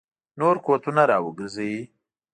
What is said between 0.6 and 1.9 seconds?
قوتونه را وګرځوي.